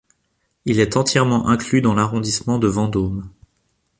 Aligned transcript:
Il 0.65 0.79
est 0.79 0.97
entièrement 0.97 1.47
inclus 1.47 1.81
dans 1.83 1.93
l'arrondissement 1.93 2.57
de 2.57 2.65
Vendôme. 2.65 3.29